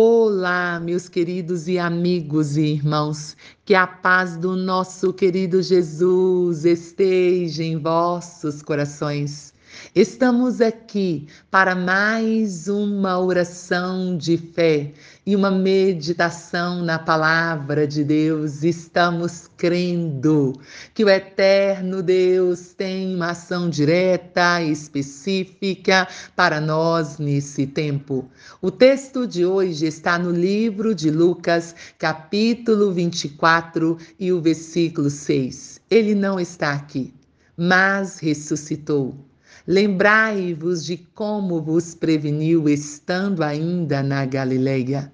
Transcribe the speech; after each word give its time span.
Olá, 0.00 0.78
meus 0.78 1.08
queridos 1.08 1.66
e 1.66 1.76
amigos 1.76 2.56
e 2.56 2.60
irmãos, 2.60 3.36
que 3.64 3.74
a 3.74 3.84
paz 3.84 4.36
do 4.36 4.54
nosso 4.54 5.12
querido 5.12 5.60
Jesus 5.60 6.64
esteja 6.64 7.64
em 7.64 7.76
vossos 7.76 8.62
corações. 8.62 9.52
Estamos 9.94 10.60
aqui 10.60 11.26
para 11.50 11.74
mais 11.74 12.68
uma 12.68 13.18
oração 13.18 14.16
de 14.16 14.36
fé 14.36 14.92
e 15.24 15.34
uma 15.34 15.50
meditação 15.50 16.82
na 16.82 16.98
palavra 16.98 17.86
de 17.86 18.04
Deus. 18.04 18.62
Estamos 18.62 19.48
crendo 19.56 20.52
que 20.94 21.04
o 21.04 21.08
eterno 21.08 22.02
Deus 22.02 22.74
tem 22.74 23.14
uma 23.14 23.30
ação 23.30 23.68
direta, 23.68 24.62
específica 24.62 26.06
para 26.36 26.60
nós 26.60 27.18
nesse 27.18 27.66
tempo. 27.66 28.28
O 28.62 28.70
texto 28.70 29.26
de 29.26 29.44
hoje 29.44 29.86
está 29.86 30.18
no 30.18 30.30
livro 30.30 30.94
de 30.94 31.10
Lucas, 31.10 31.74
capítulo 31.98 32.92
24 32.92 33.98
e 34.18 34.32
o 34.32 34.40
versículo 34.40 35.10
6. 35.10 35.80
Ele 35.90 36.14
não 36.14 36.38
está 36.38 36.72
aqui, 36.72 37.12
mas 37.56 38.18
ressuscitou. 38.18 39.27
Lembrai-vos 39.66 40.84
de 40.84 40.96
como 41.14 41.60
vos 41.60 41.94
preveniu 41.94 42.68
estando 42.68 43.42
ainda 43.42 44.02
na 44.02 44.24
Galileia. 44.24 45.12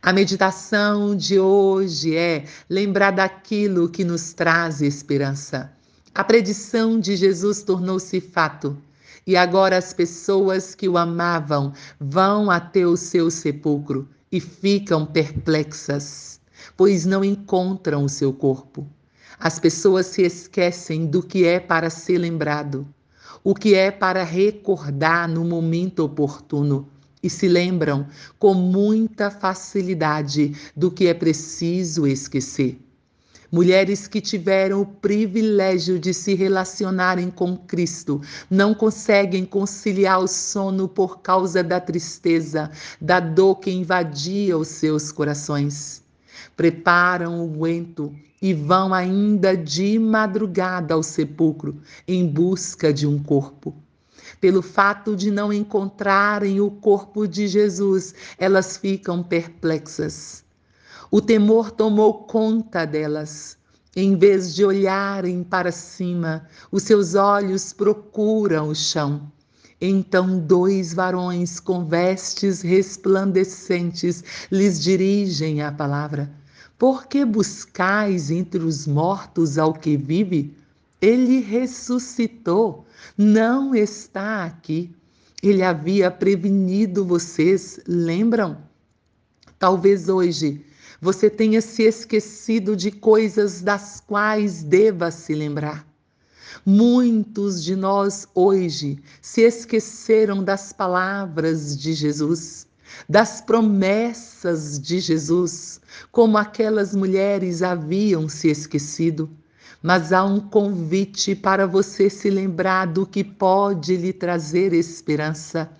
A 0.00 0.12
meditação 0.12 1.16
de 1.16 1.40
hoje 1.40 2.14
é 2.14 2.44
lembrar 2.70 3.10
daquilo 3.10 3.88
que 3.88 4.04
nos 4.04 4.32
traz 4.32 4.80
esperança. 4.80 5.72
A 6.14 6.22
predição 6.22 7.00
de 7.00 7.16
Jesus 7.16 7.62
tornou-se 7.62 8.20
fato. 8.20 8.76
E 9.26 9.36
agora 9.36 9.76
as 9.76 9.92
pessoas 9.92 10.72
que 10.72 10.88
o 10.88 10.96
amavam 10.96 11.72
vão 11.98 12.48
até 12.48 12.86
o 12.86 12.96
seu 12.96 13.28
sepulcro 13.28 14.08
e 14.30 14.40
ficam 14.40 15.04
perplexas, 15.04 16.40
pois 16.76 17.04
não 17.04 17.24
encontram 17.24 18.04
o 18.04 18.08
seu 18.08 18.32
corpo. 18.32 18.86
As 19.36 19.58
pessoas 19.58 20.06
se 20.06 20.22
esquecem 20.22 21.06
do 21.06 21.22
que 21.22 21.44
é 21.44 21.58
para 21.58 21.90
ser 21.90 22.18
lembrado 22.18 22.86
o 23.46 23.54
que 23.54 23.76
é 23.76 23.92
para 23.92 24.24
recordar 24.24 25.28
no 25.28 25.44
momento 25.44 26.00
oportuno 26.00 26.88
e 27.22 27.30
se 27.30 27.46
lembram 27.46 28.08
com 28.40 28.52
muita 28.54 29.30
facilidade 29.30 30.52
do 30.74 30.90
que 30.90 31.06
é 31.06 31.14
preciso 31.14 32.08
esquecer. 32.08 32.76
Mulheres 33.52 34.08
que 34.08 34.20
tiveram 34.20 34.80
o 34.80 34.84
privilégio 34.84 35.96
de 35.96 36.12
se 36.12 36.34
relacionarem 36.34 37.30
com 37.30 37.56
Cristo 37.56 38.20
não 38.50 38.74
conseguem 38.74 39.44
conciliar 39.44 40.18
o 40.18 40.26
sono 40.26 40.88
por 40.88 41.20
causa 41.20 41.62
da 41.62 41.78
tristeza, 41.78 42.68
da 43.00 43.20
dor 43.20 43.60
que 43.60 43.70
invadia 43.70 44.58
os 44.58 44.66
seus 44.66 45.12
corações. 45.12 46.02
Preparam 46.56 47.44
o 47.44 47.48
guento 47.48 48.14
e 48.40 48.54
vão 48.54 48.94
ainda 48.94 49.54
de 49.54 49.98
madrugada 49.98 50.94
ao 50.94 51.02
sepulcro 51.02 51.80
em 52.08 52.26
busca 52.26 52.92
de 52.92 53.06
um 53.06 53.22
corpo. 53.22 53.74
Pelo 54.40 54.62
fato 54.62 55.14
de 55.14 55.30
não 55.30 55.52
encontrarem 55.52 56.58
o 56.60 56.70
corpo 56.70 57.28
de 57.28 57.46
Jesus, 57.46 58.14
elas 58.38 58.78
ficam 58.78 59.22
perplexas. 59.22 60.44
O 61.10 61.20
temor 61.20 61.70
tomou 61.70 62.24
conta 62.24 62.86
delas. 62.86 63.58
Em 63.94 64.16
vez 64.16 64.54
de 64.54 64.64
olharem 64.64 65.42
para 65.42 65.70
cima, 65.70 66.46
os 66.72 66.82
seus 66.82 67.14
olhos 67.14 67.72
procuram 67.72 68.68
o 68.68 68.74
chão. 68.74 69.30
Então, 69.80 70.38
dois 70.38 70.94
varões 70.94 71.60
com 71.60 71.84
vestes 71.84 72.62
resplandecentes 72.62 74.24
lhes 74.50 74.82
dirigem 74.82 75.60
a 75.60 75.70
palavra. 75.70 76.30
Por 76.78 77.06
que 77.06 77.24
buscais 77.24 78.30
entre 78.30 78.62
os 78.62 78.86
mortos 78.86 79.56
ao 79.56 79.72
que 79.72 79.96
vive? 79.96 80.54
Ele 81.00 81.40
ressuscitou, 81.40 82.84
não 83.16 83.74
está 83.74 84.44
aqui. 84.44 84.94
Ele 85.42 85.62
havia 85.62 86.10
prevenido 86.10 87.04
vocês, 87.04 87.80
lembram? 87.86 88.58
Talvez 89.58 90.08
hoje 90.08 90.64
você 91.00 91.30
tenha 91.30 91.62
se 91.62 91.82
esquecido 91.82 92.76
de 92.76 92.90
coisas 92.90 93.62
das 93.62 94.02
quais 94.06 94.62
deva 94.62 95.10
se 95.10 95.34
lembrar. 95.34 95.86
Muitos 96.64 97.62
de 97.62 97.74
nós 97.74 98.26
hoje 98.34 98.98
se 99.22 99.42
esqueceram 99.42 100.42
das 100.44 100.72
palavras 100.72 101.78
de 101.78 101.92
Jesus 101.92 102.65
das 103.08 103.40
promessas 103.40 104.80
de 104.80 105.00
Jesus, 105.00 105.80
como 106.10 106.38
aquelas 106.38 106.94
mulheres 106.94 107.62
haviam 107.62 108.28
se 108.28 108.48
esquecido. 108.48 109.30
Mas 109.82 110.12
há 110.12 110.24
um 110.24 110.40
convite 110.40 111.34
para 111.34 111.66
você 111.66 112.10
se 112.10 112.30
lembrar 112.30 112.86
do 112.86 113.06
que 113.06 113.22
pode 113.22 113.96
lhe 113.96 114.12
trazer 114.12 114.72
esperança. 114.72 115.70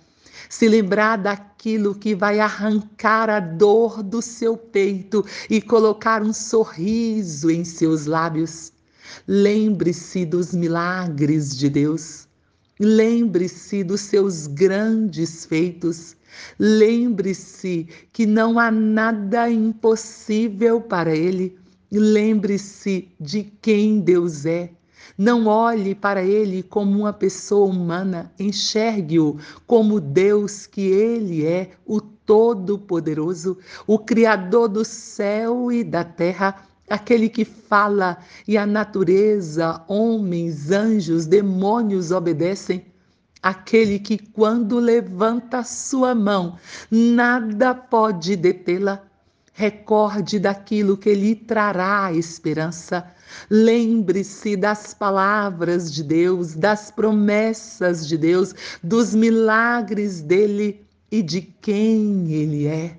Se 0.49 0.67
lembrar 0.67 1.17
daquilo 1.17 1.95
que 1.95 2.15
vai 2.15 2.39
arrancar 2.39 3.29
a 3.29 3.39
dor 3.39 4.01
do 4.01 4.21
seu 4.21 4.55
peito 4.55 5.25
e 5.49 5.61
colocar 5.61 6.21
um 6.21 6.31
sorriso 6.31 7.51
em 7.51 7.65
seus 7.65 8.05
lábios. 8.05 8.71
Lembre-se 9.27 10.25
dos 10.25 10.53
milagres 10.53 11.57
de 11.57 11.69
Deus. 11.69 12.26
Lembre-se 12.79 13.83
dos 13.83 14.01
seus 14.01 14.47
grandes 14.47 15.45
feitos. 15.45 16.15
Lembre-se 16.59 17.87
que 18.13 18.25
não 18.25 18.59
há 18.59 18.69
nada 18.69 19.49
impossível 19.49 20.79
para 20.81 21.15
Ele. 21.15 21.57
Lembre-se 21.91 23.09
de 23.19 23.43
quem 23.61 23.99
Deus 23.99 24.45
é. 24.45 24.71
Não 25.17 25.47
olhe 25.47 25.95
para 25.95 26.23
ele 26.23 26.61
como 26.61 26.99
uma 26.99 27.13
pessoa 27.13 27.67
humana, 27.67 28.31
enxergue-o 28.37 29.37
como 29.65 29.99
Deus 29.99 30.67
que 30.67 30.81
ele 30.81 31.45
é, 31.45 31.71
o 31.85 31.99
Todo-Poderoso, 31.99 33.57
o 33.87 33.97
Criador 33.97 34.67
do 34.67 34.83
céu 34.83 35.71
e 35.71 35.83
da 35.83 36.03
terra, 36.03 36.67
aquele 36.89 37.29
que 37.29 37.43
fala 37.43 38.17
e 38.47 38.57
a 38.57 38.65
natureza, 38.65 39.83
homens, 39.87 40.71
anjos, 40.71 41.25
demônios 41.25 42.11
obedecem 42.11 42.85
aquele 43.41 43.99
que, 43.99 44.17
quando 44.17 44.79
levanta 44.79 45.63
sua 45.63 46.15
mão, 46.15 46.57
nada 46.89 47.73
pode 47.73 48.35
detê-la. 48.35 49.03
Recorde 49.53 50.37
daquilo 50.37 50.95
que 50.95 51.15
lhe 51.15 51.35
trará 51.35 52.13
esperança. 52.13 53.11
Lembre-se 53.49 54.55
das 54.55 54.93
palavras 54.93 55.91
de 55.91 56.03
Deus, 56.03 56.53
das 56.53 56.91
promessas 56.91 58.07
de 58.07 58.17
Deus, 58.17 58.53
dos 58.83 59.15
milagres 59.15 60.21
dele 60.21 60.85
e 61.11 61.23
de 61.23 61.41
quem 61.41 62.31
ele 62.31 62.67
é. 62.67 62.97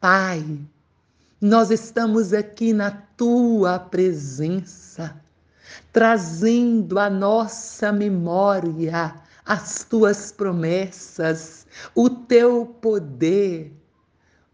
Pai, 0.00 0.44
nós 1.46 1.70
estamos 1.70 2.32
aqui 2.32 2.72
na 2.72 2.90
tua 2.90 3.78
presença, 3.78 5.14
trazendo 5.92 6.98
a 6.98 7.08
nossa 7.08 7.92
memória 7.92 9.14
as 9.46 9.84
tuas 9.84 10.32
promessas, 10.32 11.68
o 11.94 12.10
teu 12.10 12.66
poder. 12.66 13.72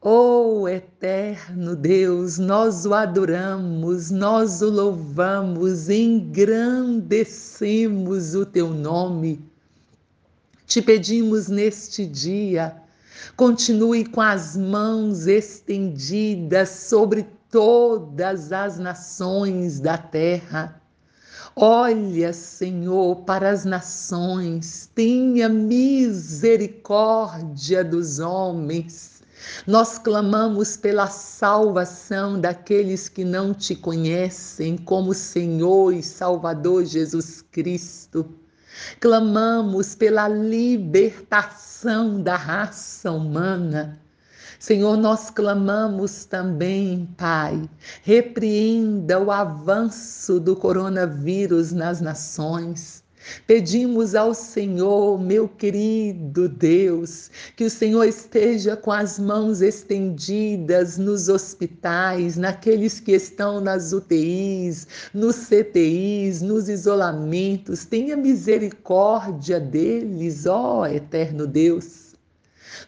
Oh 0.02 0.68
eterno 0.68 1.74
Deus, 1.74 2.36
nós 2.36 2.84
o 2.84 2.92
adoramos, 2.92 4.10
nós 4.10 4.60
o 4.60 4.68
louvamos, 4.68 5.88
engrandecemos 5.88 8.34
o 8.34 8.44
teu 8.44 8.68
nome. 8.68 9.42
Te 10.66 10.82
pedimos 10.82 11.48
neste 11.48 12.04
dia, 12.04 12.81
continue 13.36 14.04
com 14.04 14.20
as 14.20 14.56
mãos 14.56 15.26
estendidas 15.26 16.68
sobre 16.68 17.26
todas 17.50 18.52
as 18.52 18.78
nações 18.78 19.80
da 19.80 19.98
terra 19.98 20.80
Olha, 21.54 22.32
Senhor, 22.32 23.24
para 23.24 23.50
as 23.50 23.66
nações, 23.66 24.88
tenha 24.94 25.50
misericórdia 25.50 27.84
dos 27.84 28.20
homens. 28.20 29.22
Nós 29.66 29.98
clamamos 29.98 30.78
pela 30.78 31.08
salvação 31.08 32.40
daqueles 32.40 33.10
que 33.10 33.22
não 33.22 33.52
te 33.52 33.76
conhecem 33.76 34.78
como 34.78 35.12
Senhor 35.12 35.92
e 35.92 36.02
Salvador 36.02 36.86
Jesus 36.86 37.42
Cristo. 37.42 38.34
Clamamos 39.00 39.94
pela 39.94 40.28
libertação 40.28 42.22
da 42.22 42.36
raça 42.36 43.10
humana. 43.10 44.00
Senhor, 44.58 44.96
nós 44.96 45.28
clamamos 45.28 46.24
também, 46.24 47.08
Pai, 47.16 47.68
repreenda 48.02 49.18
o 49.18 49.30
avanço 49.32 50.38
do 50.38 50.54
coronavírus 50.54 51.72
nas 51.72 52.00
nações. 52.00 53.01
Pedimos 53.46 54.14
ao 54.14 54.34
Senhor, 54.34 55.20
meu 55.20 55.48
querido 55.48 56.48
Deus, 56.48 57.30
que 57.56 57.64
o 57.64 57.70
Senhor 57.70 58.04
esteja 58.04 58.76
com 58.76 58.90
as 58.90 59.18
mãos 59.18 59.60
estendidas 59.60 60.98
nos 60.98 61.28
hospitais, 61.28 62.36
naqueles 62.36 63.00
que 63.00 63.12
estão 63.12 63.60
nas 63.60 63.92
UTIs, 63.92 64.86
nos 65.12 65.36
CTIs, 65.46 66.42
nos 66.42 66.68
isolamentos. 66.68 67.84
Tenha 67.84 68.16
misericórdia 68.16 69.60
deles, 69.60 70.46
ó 70.46 70.86
eterno 70.86 71.46
Deus. 71.46 72.14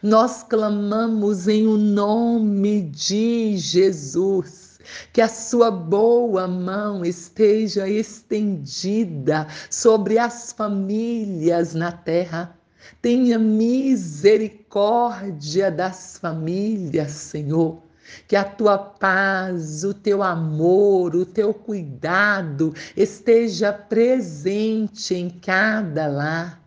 Nós 0.01 0.43
clamamos 0.43 1.47
em 1.47 1.67
o 1.67 1.77
nome 1.77 2.81
de 2.81 3.57
Jesus 3.57 4.74
que 5.11 5.21
a 5.21 5.27
sua 5.27 5.71
boa 5.71 6.47
mão 6.47 7.03
esteja 7.05 7.89
estendida 7.89 9.47
sobre 9.69 10.17
as 10.17 10.51
famílias 10.51 11.73
na 11.73 11.91
terra. 11.91 12.57
Tenha 13.01 13.39
misericórdia 13.39 15.71
das 15.71 16.17
famílias, 16.17 17.11
Senhor. 17.11 17.83
Que 18.27 18.35
a 18.35 18.43
tua 18.43 18.77
paz, 18.77 19.83
o 19.83 19.93
teu 19.93 20.21
amor, 20.21 21.15
o 21.15 21.25
teu 21.25 21.53
cuidado 21.53 22.73
esteja 22.95 23.73
presente 23.73 25.15
em 25.15 25.29
cada 25.29 26.07
lar 26.07 26.64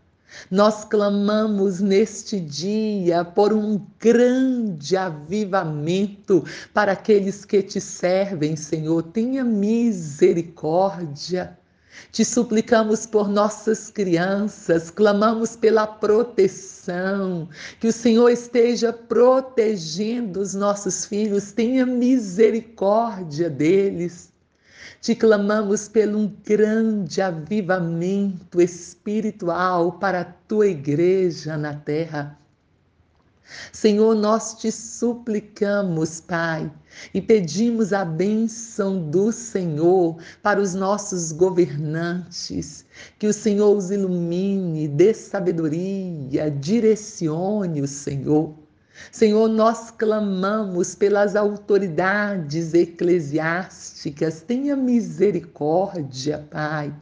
nós 0.50 0.84
clamamos 0.84 1.80
neste 1.80 2.40
dia 2.40 3.24
por 3.24 3.52
um 3.52 3.80
grande 3.98 4.96
avivamento 4.96 6.44
para 6.72 6.92
aqueles 6.92 7.44
que 7.44 7.62
te 7.62 7.80
servem, 7.80 8.56
Senhor. 8.56 9.02
Tenha 9.02 9.44
misericórdia. 9.44 11.58
Te 12.12 12.24
suplicamos 12.24 13.06
por 13.06 13.28
nossas 13.28 13.90
crianças, 13.90 14.88
clamamos 14.88 15.56
pela 15.56 15.84
proteção, 15.86 17.48
que 17.80 17.88
o 17.88 17.92
Senhor 17.92 18.30
esteja 18.30 18.92
protegendo 18.92 20.40
os 20.40 20.54
nossos 20.54 21.04
filhos, 21.04 21.50
tenha 21.50 21.84
misericórdia 21.84 23.50
deles. 23.50 24.32
Te 25.00 25.14
clamamos 25.14 25.88
pelo 25.88 26.18
um 26.18 26.36
grande 26.44 27.22
avivamento 27.22 28.60
espiritual 28.60 29.92
para 29.92 30.22
a 30.22 30.24
tua 30.24 30.66
igreja 30.66 31.56
na 31.56 31.72
terra. 31.72 32.36
Senhor, 33.72 34.14
nós 34.14 34.54
te 34.54 34.72
suplicamos, 34.72 36.20
Pai, 36.20 36.70
e 37.14 37.22
pedimos 37.22 37.92
a 37.92 38.04
bênção 38.04 39.08
do 39.08 39.30
Senhor 39.30 40.18
para 40.42 40.60
os 40.60 40.74
nossos 40.74 41.30
governantes, 41.30 42.84
que 43.18 43.28
o 43.28 43.32
Senhor 43.32 43.74
os 43.74 43.90
ilumine, 43.92 44.88
dê 44.88 45.14
sabedoria, 45.14 46.50
direcione 46.50 47.80
o 47.80 47.88
Senhor. 47.88 48.52
Senhor, 49.12 49.48
nós 49.48 49.90
clamamos 49.90 50.94
pelas 50.94 51.36
autoridades 51.36 52.74
eclesiásticas, 52.74 54.42
tenha 54.42 54.76
misericórdia, 54.76 56.46
Pai. 56.50 56.92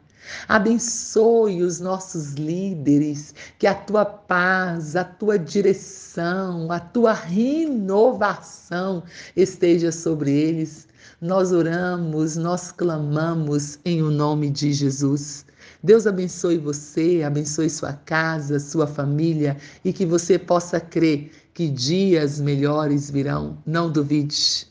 Abençoe 0.49 1.63
os 1.63 1.79
nossos 1.79 2.35
líderes, 2.35 3.35
que 3.59 3.67
a 3.67 3.75
tua 3.75 4.05
paz, 4.05 4.97
a 4.97 5.05
tua 5.05 5.39
direção, 5.39 6.71
a 6.71 6.81
tua 6.81 7.13
renovação 7.13 9.03
esteja 9.37 9.93
sobre 9.93 10.33
eles. 10.33 10.89
Nós 11.21 11.53
oramos, 11.53 12.37
nós 12.37 12.73
clamamos 12.73 13.79
em 13.85 14.03
o 14.03 14.11
nome 14.11 14.51
de 14.51 14.73
Jesus. 14.73 15.47
Deus 15.83 16.07
abençoe 16.07 16.59
você, 16.59 17.23
abençoe 17.25 17.71
sua 17.71 17.93
casa, 17.93 18.59
sua 18.59 18.87
família 18.87 19.57
e 19.85 19.93
que 19.93 20.05
você 20.05 20.39
possa 20.39 20.81
crer 20.81 21.31
que 21.57 21.71
dias 21.71 22.39
melhores 22.39 23.11
virão. 23.11 23.57
Não 23.65 23.91
duvide. 23.91 24.69